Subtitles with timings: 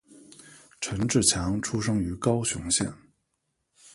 [0.79, 2.91] 陈志强出生于高雄县。